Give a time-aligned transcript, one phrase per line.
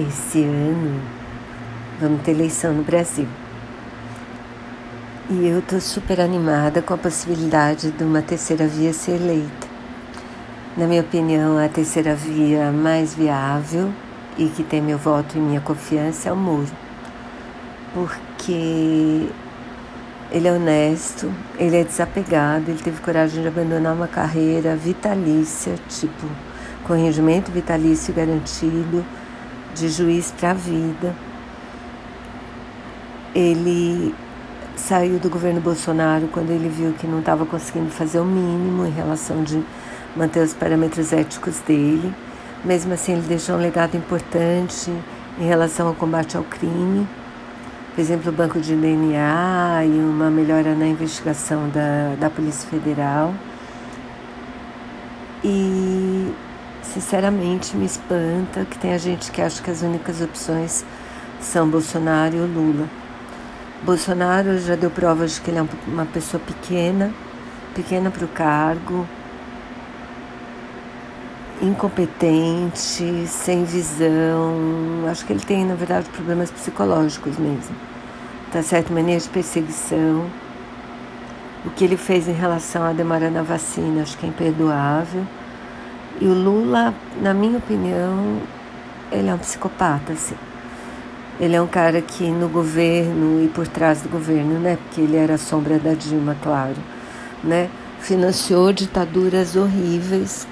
[0.00, 1.00] esse ano
[2.00, 3.26] vamos ter eleição no Brasil.
[5.30, 9.66] E eu estou super animada com a possibilidade de uma terceira via ser eleita.
[10.76, 13.92] Na minha opinião, a terceira via mais viável
[14.38, 16.70] e que tem meu voto e minha confiança é o Moro.
[17.92, 19.28] Porque
[20.30, 26.26] ele é honesto, ele é desapegado, ele teve coragem de abandonar uma carreira vitalícia, tipo,
[26.84, 29.04] com regimento vitalício garantido,
[29.74, 31.14] de juiz para a vida.
[33.34, 34.14] Ele
[34.76, 38.90] saiu do governo Bolsonaro quando ele viu que não estava conseguindo fazer o mínimo em
[38.90, 39.62] relação de
[40.16, 42.14] manter os parâmetros éticos dele.
[42.64, 44.90] Mesmo assim, ele deixou um legado importante
[45.38, 47.06] em relação ao combate ao crime.
[47.94, 53.34] Por exemplo, o banco de DNA e uma melhora na investigação da, da Polícia Federal.
[55.42, 55.77] E,
[57.00, 60.84] sinceramente, me espanta que tem gente que acha que as únicas opções
[61.40, 62.88] são Bolsonaro e Lula.
[63.84, 67.14] Bolsonaro já deu provas de que ele é uma pessoa pequena,
[67.72, 69.06] pequena para o cargo,
[71.62, 75.06] incompetente, sem visão.
[75.08, 77.76] Acho que ele tem, na verdade, problemas psicológicos mesmo.
[78.52, 78.92] Tá certo?
[78.92, 80.26] Mania de perseguição.
[81.64, 85.24] O que ele fez em relação à demora na vacina, acho que é imperdoável.
[86.20, 88.40] E o Lula, na minha opinião,
[89.12, 90.34] ele é um psicopata, assim.
[91.38, 94.76] Ele é um cara que no governo e por trás do governo, né?
[94.76, 96.76] Porque ele era a sombra da Dilma, claro,
[97.44, 97.70] né?
[98.00, 100.46] Financiou ditaduras horríveis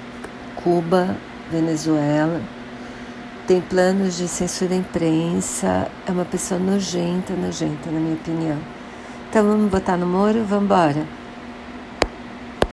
[0.55, 1.15] Cuba,
[1.51, 2.41] Venezuela.
[3.45, 5.87] Tem planos de censura da imprensa.
[6.05, 8.57] É uma pessoa nojenta, nojenta, na minha opinião.
[9.29, 10.43] Então vamos votar no Moro?
[10.45, 11.16] Vamos embora.